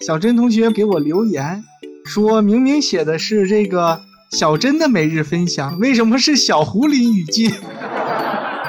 [0.00, 1.64] 小珍同学给我留言，
[2.04, 4.00] 说明明写的是这个
[4.30, 7.50] 小珍的每日分享，为什么是小狐狸雨季？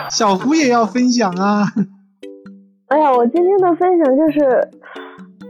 [0.10, 1.66] 小狐也要分享啊！
[2.88, 4.68] 哎呀，我今天的分享就是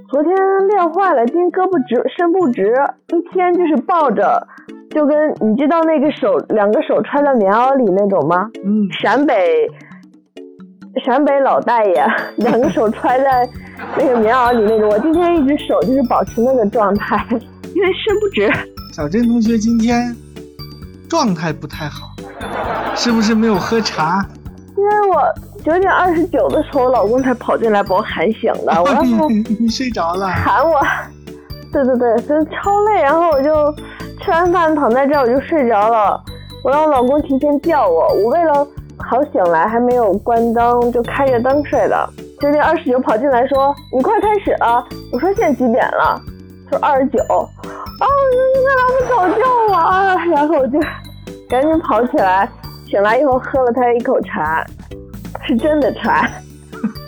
[0.10, 0.36] 昨天
[0.68, 2.74] 练坏了，今天胳膊直伸不直，
[3.16, 4.46] 一天就是抱着，
[4.90, 8.52] 就跟你知道那个手两个手揣在棉袄里那种吗？
[8.66, 9.66] 嗯，陕北
[11.06, 12.06] 陕北老大爷
[12.38, 13.48] 两个手揣在
[13.98, 17.26] 那个棉袄里那种，我今天一只手就是保持那个状态，
[17.76, 18.52] 因为伸不直。
[18.94, 20.16] 小珍同学今天
[21.08, 22.08] 状态不太好，
[22.96, 24.26] 是不是没有喝茶？
[24.76, 25.22] 因为我
[25.64, 28.74] 九点二十九的时候，老公才跑进来把我喊醒的。
[29.30, 30.28] 你你睡着了？
[30.28, 30.80] 喊我，
[31.72, 33.02] 对对对，真超累。
[33.02, 33.74] 然后我就
[34.22, 36.20] 吃完饭躺在这儿，我就睡着了。
[36.64, 38.68] 我让我老公提前叫我，我为了
[39.08, 42.10] 好醒来，还没有关灯，就开着灯睡的。
[42.40, 46.20] 九点二十九跑进来说：“你快开始了。”我说：“现在几点了？”
[46.70, 47.20] 说二十九。
[47.22, 47.28] 啊，
[48.02, 50.16] 我说你快让他早叫我啊！
[50.26, 50.80] 然后我就
[51.50, 52.50] 赶紧跑起来。
[52.90, 54.66] 醒来以后喝了他一口茶，
[55.46, 56.28] 是真的茶，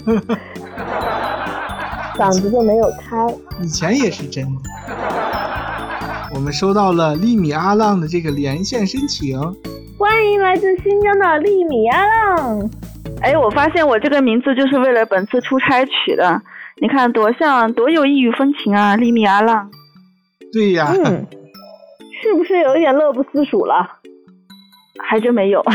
[2.17, 3.27] 嗓子就没有开。
[3.61, 4.51] 以前也是真的。
[6.35, 9.39] 我们收到了利米阿浪的这个连线申请，
[10.01, 12.67] 欢迎来自新疆的利米阿浪。
[13.21, 16.41] 哎，我发现我这个名字就是为了本次出差取的，
[16.81, 18.95] 你看多像，多有异域风情啊！
[18.95, 19.69] 利米阿浪。
[20.51, 20.91] 对呀。
[20.91, 21.27] 嗯。
[22.19, 23.99] 是不是有一点乐不思蜀了？
[25.03, 25.63] 还真没有。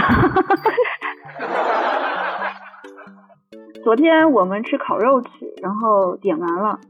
[3.85, 6.81] 昨天我们吃烤肉去，然后点完了，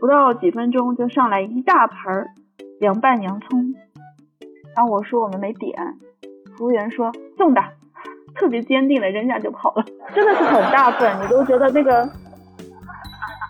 [0.00, 1.96] 不到几分钟就上来一大盆
[2.80, 3.72] 凉拌洋葱。
[4.74, 5.72] 然后我说我们没点，
[6.56, 7.60] 服务员说送的，
[8.34, 9.84] 特别坚定的扔下就跑了。
[10.14, 12.08] 真的是很大份，你都觉得那个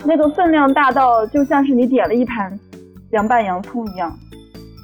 [0.05, 2.59] 那个分量大到就像是你点了一盘
[3.11, 4.17] 凉拌洋葱一样。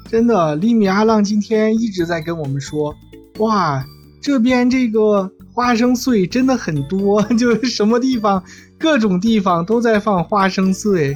[0.09, 2.93] 真的，利米阿浪今天一直在跟我们说。
[3.39, 3.83] 哇，
[4.21, 8.43] 这边这个花生碎真的很多， 就是什么地方，
[8.77, 11.15] 各种地方都在放花生碎，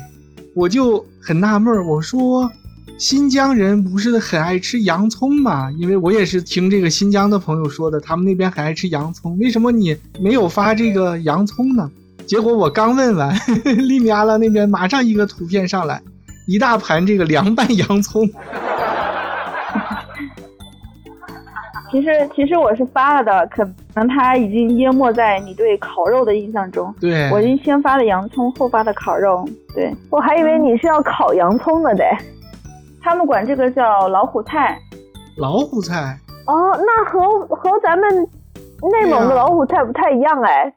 [0.55, 2.49] 我就很纳闷我说，
[2.97, 5.69] 新疆人不是很爱吃洋葱吗？
[5.71, 11.91] 因为我也是听这个新疆的朋友说的，他们那边很爱吃洋葱，为什么你没有发这个洋葱呢？
[12.25, 13.35] 结果我刚问完，
[13.87, 16.01] 利米阿拉那边马上一个图片上来，
[16.47, 18.25] 一大盘这个凉拌洋葱。
[21.91, 26.93] 其实其实我是发了的，可能它已经淹没在你对烤肉的印象中。
[26.99, 29.47] 对，我已经先发的洋葱，后发的烤肉。
[29.73, 32.03] 对，我还以为你是要烤洋葱呢，得。
[33.05, 34.79] 他们管这个叫老虎菜。
[35.37, 36.19] 老虎菜？
[36.47, 38.27] 哦，那和和咱们
[38.91, 40.73] 内蒙的老虎菜不太一样哎。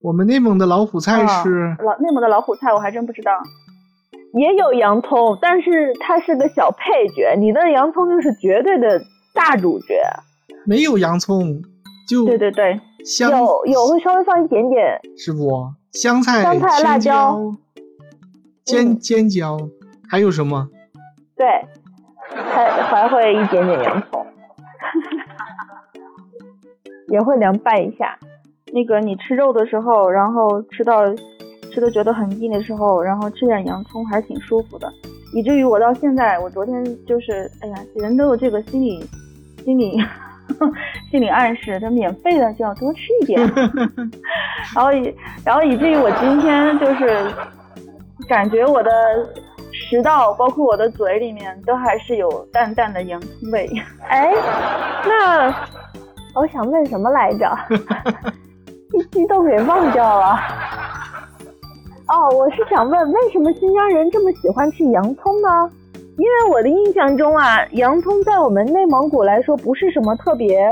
[0.00, 3.30] 我们内蒙的老虎菜是老内蒙的老虎菜，我还真不知道。
[4.34, 9.00] 也有洋葱，但是它是个小配角，你的洋葱就是绝对的。
[9.34, 10.02] 大主角
[10.66, 11.62] 没有洋葱，
[12.08, 15.70] 就对对对，香有有会稍微放一点点，是不？
[15.92, 17.38] 香菜、香菜、辣椒、
[18.64, 19.56] 尖尖椒，
[20.08, 20.68] 还有什么？
[21.38, 21.64] 对，
[22.52, 24.26] 还还会一点点洋葱，
[27.08, 28.18] 也会凉拌一下。
[28.72, 31.04] 那个你吃肉的时候，然后吃到
[31.72, 34.92] 吃的觉得很腻的时候，然后吃点洋葱还是挺舒服的。
[35.32, 39.08] 以至于我到现在，我昨天就是，哎呀，人都有这个心理。
[39.64, 39.98] 心理
[41.10, 43.38] 心理暗示，他免费的就要多吃一点，
[44.74, 47.30] 然后以然后以至于我今天就是
[48.26, 48.90] 感觉我的
[49.88, 53.66] 食道，包括我的嘴里面都还是有淡淡的洋葱味。
[54.06, 54.30] 哎，
[55.06, 55.48] 那
[56.34, 57.58] 我想问什么来着？
[58.92, 60.38] 一激动给忘掉了。
[62.08, 65.48] 哦，我是想问，为什么新疆人这么喜欢吃洋葱呢？
[66.18, 70.68] 因为我的印象中啊，洋葱在我们内蒙古来说不是什么特别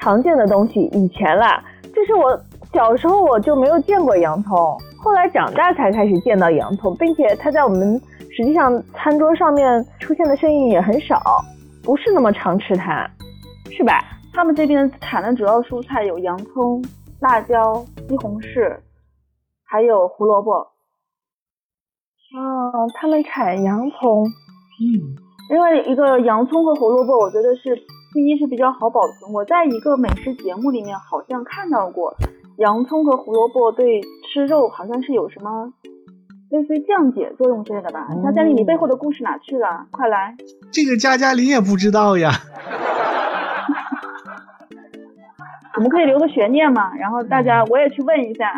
[0.00, 0.80] 常见的东西。
[0.92, 1.62] 以前啦，
[1.94, 2.36] 就是我
[2.72, 8.00] 小时候我就没有见过洋葱，后来长大才开始见到洋葱，并且它在我们
[8.40, 11.20] 实际上餐桌上面出现的声音也很少，
[11.84, 13.06] 不是那么常吃它，
[13.70, 14.02] 是吧？
[14.32, 16.82] 他们这边产的主要蔬菜有洋葱、
[17.20, 18.78] 辣椒、西红柿，
[19.62, 20.52] 还有胡萝卜。
[22.32, 24.24] 哦，他们产洋葱。
[24.24, 24.88] 嗯，
[25.50, 27.76] 另外一个洋葱和胡萝卜，我觉得是
[28.14, 29.30] 第一是比较好保存。
[29.34, 32.16] 我在一个美食节目里面好像看到过，
[32.56, 34.00] 洋葱和胡萝卜对
[34.32, 35.70] 吃肉好像是有什么
[36.50, 38.08] 类似于降解作用之类的吧？
[38.24, 39.86] 佳佳丽，你背后的故事哪去了？
[39.90, 40.36] 快来！
[40.72, 42.32] 这个佳佳玲也不知道呀。
[45.76, 48.52] 我们可以留个悬念嘛，然后大家我也去问一下，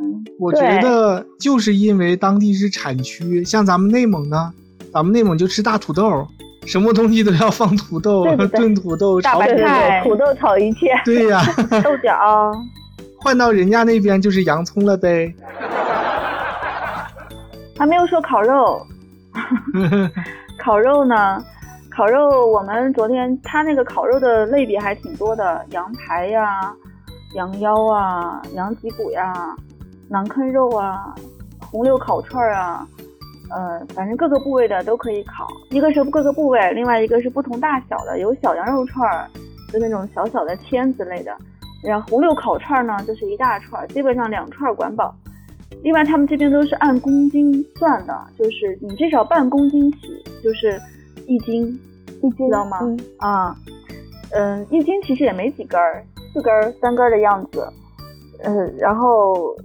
[0.00, 4.50] 嗯，我觉得就是因为当地是产区，像咱们内蒙呢，
[4.92, 6.26] 咱们内蒙就吃大土豆，
[6.66, 9.54] 什么东西都要放土豆，对对对炖土豆、大炒土豆。
[9.54, 10.98] 白菜土豆炒一切。
[11.04, 11.42] 对呀、
[11.84, 12.16] 豆角，
[13.20, 15.32] 换到人家那边就是洋葱了呗。
[17.78, 18.84] 还没有说烤肉。
[20.58, 21.42] 烤肉呢？
[21.94, 26.74] 烤肉我们昨天他那个烤肉的类别还挺多的，羊排呀、
[27.34, 29.32] 羊腰啊、羊脊骨呀、
[30.10, 31.14] 馕坑肉啊、
[31.70, 32.86] 红柳烤串儿啊，
[33.50, 35.46] 呃，反正各个部位的都可以烤。
[35.70, 39.28] 一个是各个部位，另外一个是不同大小的，有小羊肉串儿，
[39.72, 41.36] 就那种小小的签子类的。
[41.82, 45.14] 然后红柳烤串儿呢，就是一大串儿，基本上两串儿管饱。
[45.82, 49.98] 另外，他们这边都是按公斤算的，就是你至少半公斤起，
[50.42, 50.80] 就是
[51.26, 51.66] 一斤，
[52.22, 52.78] 一斤知道吗？
[52.82, 53.56] 嗯啊，
[54.32, 57.66] 嗯，一斤其实也没几根儿，四根儿、三根儿的样子。
[58.42, 59.56] 嗯，然后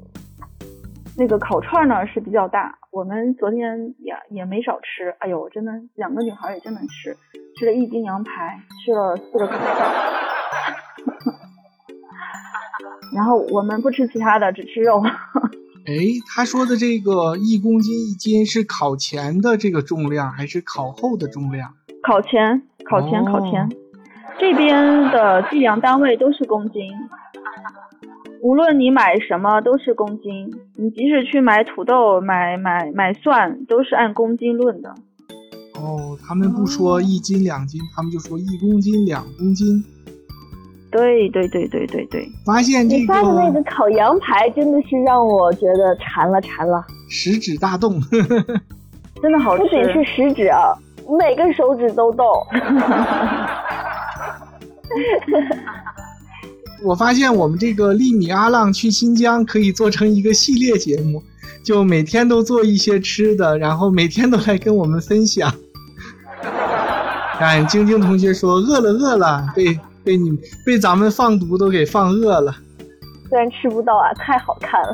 [1.17, 5.15] 那个烤串儿呢是比较大，我们昨天也也没少吃。
[5.19, 7.17] 哎呦，真的两个女孩儿也真能吃，
[7.57, 9.93] 吃了一斤羊排，吃了四个烤串儿。
[13.15, 15.01] 然后我们不吃其他的，只吃肉。
[15.85, 15.93] 哎，
[16.33, 21.73] 他说的这个一公斤一斤是烤前的这个重量，还是烤后的重量？
[22.01, 23.69] 烤前，烤前，哦烤前，
[24.39, 24.81] 这边
[25.11, 26.89] 的计量单位都是公斤，
[28.41, 30.49] 无论你买什么都是公斤。
[30.77, 34.95] 你即使去买土豆、买买买蒜，都是按公斤论的。
[35.75, 39.83] 哦，他们不说一斤两斤，他们就说一公斤两公斤。
[40.93, 47.99] 对对对对对对，发现这你发的那个个烤羊排真的是让我觉得馋了馋了，食指大动，
[49.19, 50.29] 真的好吃不仅是吃。
[50.29, 50.77] 食指啊，
[51.19, 52.25] 每个手指都动。
[56.85, 61.23] 我发现我们这个利米阿浪去新疆可以做成一个系列节目，
[61.63, 65.51] 就每天都做一些吃的，然后每天都来跟我们分享。
[67.39, 70.31] 看 晶晶同学说饿了饿了，被被你
[70.65, 72.53] 被咱们放毒都给放饿了。
[73.29, 74.93] 虽然吃不到啊，太好看了。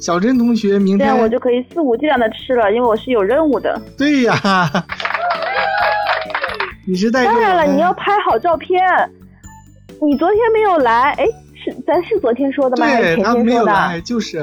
[0.00, 3.78] 小珍同学明这样我就可以肆无忌惮的吃了，因为我是有任务的。
[3.98, 4.34] 对呀，
[6.88, 8.80] 你是带当然了，你要拍好照片。
[10.00, 12.86] 你昨天没有来，哎，是咱是昨天说的吗？
[12.86, 13.44] 还是前对他们天说的？
[13.44, 14.42] 没有来，就是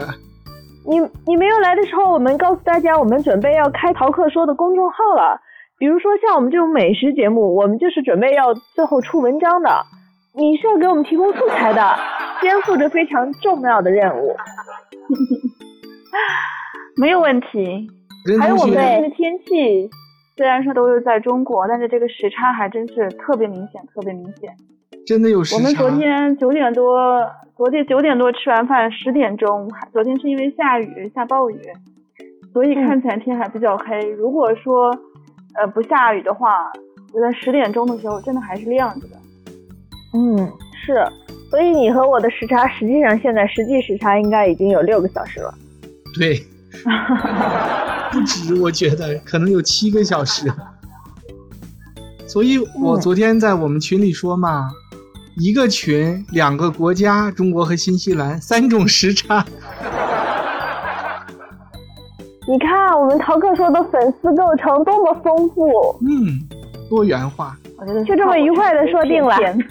[0.86, 5.42] 你你没有来的时候，我们告诉大家，我们准备要开逃课说的公众号了。
[5.80, 9.70] 比如说像我们这种美食节目，我们就是准备要最后出文章的。
[10.34, 11.82] 你是要给我们提供素材的，
[12.42, 14.36] 肩负着非常重要的任务。
[17.00, 17.88] 没有问题。
[18.40, 19.90] 还有我们这边的天气，
[20.36, 24.52] 虽然说都是在中国，但是这个时差还真是特别明显，特别明显。
[25.06, 25.58] 真的有时差。
[25.58, 27.24] 我们昨天九点多，
[27.56, 31.62] 昨天九点多吃完饭，十点钟，昨天是因为下雨下暴雨，
[32.52, 34.00] 所以看起来天还比较黑。
[34.10, 34.92] 如果说
[35.58, 36.72] 呃不下雨的话，
[37.14, 39.18] 就在十点钟的时候，真的还是亮着的。
[40.14, 40.52] 嗯，
[40.86, 41.06] 是。
[41.50, 45.54] 所以你和我的时差，实际上现在实际时差应该已经有六个小时了。
[46.14, 46.46] 对，
[48.12, 50.52] 不止，我觉得可能有七个小时。
[52.28, 54.70] 所以我嗯昨天在我们群里说嘛，
[55.38, 59.46] 一个群两个国家，中国和新西兰三种时差。
[63.08, 66.40] 们淘客说的粉丝构成多么丰富，嗯，
[66.90, 67.58] 多元化。
[67.80, 69.68] 我觉得就这么愉快的说定了骗骗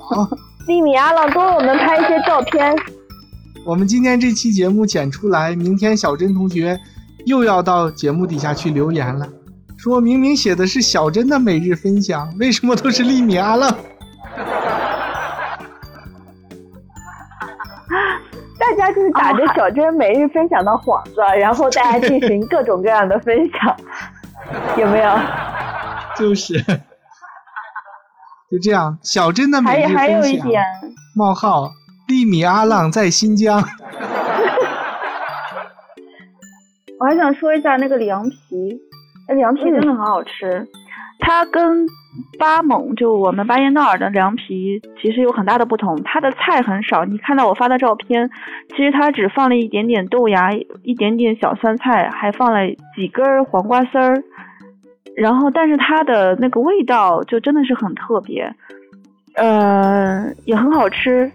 [0.00, 0.28] 好，
[0.68, 2.76] 利米阿浪多为我们拍一些照片。
[3.64, 6.78] 我们今天这期节目剪出来，明天小珍同学
[7.24, 9.26] 又要到节目底下去留言了，
[9.76, 13.74] 说明明写的是小珍的每日分享，为什么都是利米阿浪？
[18.86, 23.76] 家就是打着小珍每日分享的幌子， 然后大家进行各种各样的分享，
[24.76, 25.18] 有没有？
[26.16, 26.58] 就是，
[28.50, 30.26] 就这样，小珍的每日还有还有。
[30.26, 30.62] 一点，
[31.16, 31.70] 冒号，
[32.08, 33.62] 利米阿浪在新疆。
[37.00, 38.80] 我还想说一下那个凉皮，
[39.28, 40.66] 那凉皮真的很好吃。
[41.26, 41.86] 它跟
[42.38, 47.02] 巴蒙就我们巴彦淖尔的凉皮其实有很大的不同，它的菜很少。
[47.06, 48.28] 你看到我发的照片，
[48.76, 50.52] 其实它只放了一点点豆芽，
[50.82, 52.60] 一点点小酸菜，还放了
[52.94, 54.22] 几根儿黄瓜丝儿。
[55.16, 58.54] 然后，但是它的那个味道就真的是很特别，
[59.36, 61.32] 呃，也很好吃。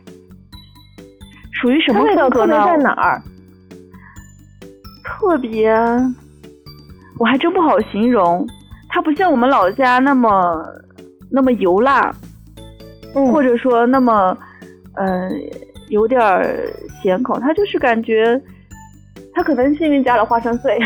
[1.52, 2.56] 属于什么它味道特别？
[2.56, 3.20] 在哪儿？
[5.04, 5.74] 特别，
[7.20, 8.48] 我还真不好形容。
[8.90, 10.66] 它不像我们老家那么
[11.32, 12.12] 那么油辣，
[13.16, 13.32] 嗯。
[13.32, 14.36] 或者说那么
[14.96, 15.30] 呃
[15.90, 16.68] 有点儿
[17.02, 18.40] 咸口，它就是感觉
[19.34, 20.78] 它可能是因为加了花生碎，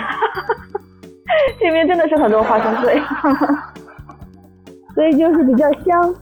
[1.59, 3.01] 这边真的是很多花生碎，
[4.93, 6.15] 所以就是比较香，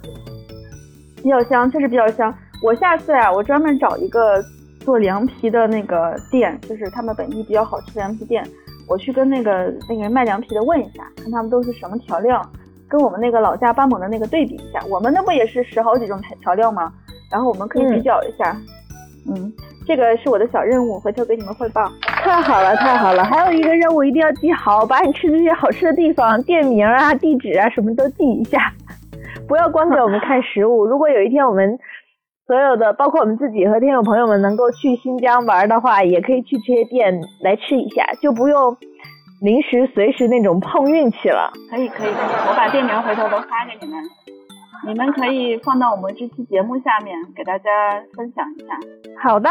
[1.21, 2.33] 比较香，确实比较香。
[2.63, 4.41] 我下次啊、我专门找一个
[4.81, 8.47] 做凉皮的那个店，就是他们本地比较好吃的凉皮店，
[8.87, 12.41] 我去跟那个那个卖凉皮的问一下，看他们都是什么调料，
[12.89, 14.79] 跟我们那个老家巴盟的那个对比一下。
[14.89, 16.91] 我们那不也是十好几种调料吗？
[17.31, 18.55] 然后我们可以比较一下。
[19.27, 19.53] 嗯，
[19.85, 21.89] 这个是我的小任务，回头给你们汇报。
[22.03, 23.23] 太好了，太好了！
[23.23, 28.73] 还有一个任务一定要记好，把你吃这些好吃的地方、店名啊、地址啊什么都记一下，
[29.47, 30.85] 不要光给我们看食物。
[30.85, 31.77] 如果有一天我们
[32.51, 38.75] 所有的，包括我们自己和听友朋友们能够去新疆玩的话，也可以去这些店来吃一下，就不用
[39.41, 41.49] 临时随时那种碰运气了。
[41.69, 44.03] 可以可以，我把店名回头都发给你们，
[44.85, 47.69] 你们可以放到我们这期节目下面给大家
[48.17, 48.77] 分享一下。
[49.23, 49.49] 好的，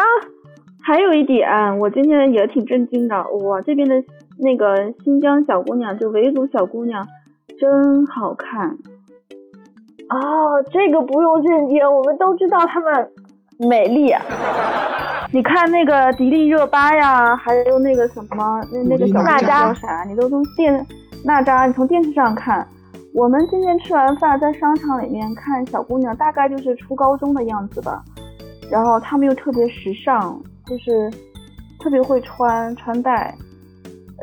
[0.85, 3.95] 还有一点，我今天也挺震惊的，哇，这边的
[4.39, 7.07] 那个新疆小姑娘，就维族小姑娘，
[7.59, 8.77] 真好看。
[10.11, 13.11] 哦，这个不用震惊，我们都知道她们
[13.69, 14.13] 美丽。
[15.33, 20.03] 你看那个迪丽热巴呀，还有那个什么，那那个小娜扎叫啥？
[20.05, 20.85] 你都从电
[21.25, 22.67] 娜扎，你从电视上看。
[23.15, 28.03] 我们今天吃完饭在商场里面看小姑娘，大概就是初高中的样子吧。
[28.69, 31.09] 然后她们又特别时尚，就是
[31.81, 33.33] 特别会穿穿戴，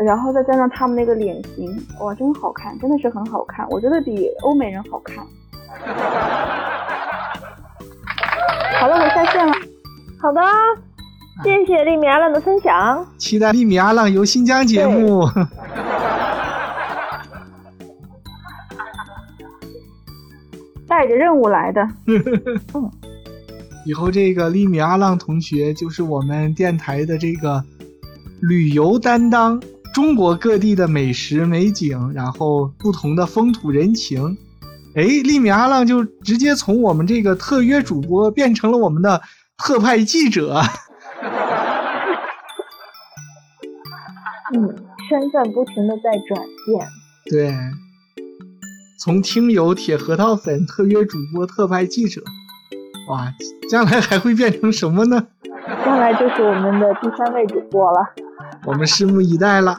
[0.06, 1.70] 然后再加上她们那个脸型，
[2.02, 3.66] 哇，真好看，真的是很好看。
[3.70, 5.26] 我觉得比欧美人好看。
[8.80, 9.54] 好了，我下线了。
[10.22, 10.42] 好的，
[11.44, 13.06] 谢谢丽米阿浪的分享。
[13.18, 15.28] 期待利米阿浪游新疆节目。
[20.88, 21.86] 带着任务来的，
[23.86, 27.62] 以后这个利米阿浪同学就是我们电台的这个
[28.42, 29.62] 旅游担当，
[29.94, 34.38] 中国各地的美食美景，然后不同的风土人情。
[34.98, 39.22] 哎，利米阿浪就直接从我们这个特约主播变成了我们的
[39.56, 40.60] 特派记者。
[44.56, 44.76] 嗯，
[45.08, 46.88] 身份不停的在转变。
[47.30, 47.54] 对，
[49.00, 52.24] 从听友、铁核桃粉、特约主播、特派记者，
[53.12, 53.32] 哇，
[53.70, 55.28] 将来还会变成什么呢？
[55.86, 58.00] 将来就是我们的第三位主播了。
[58.66, 59.78] 我们拭目以待了。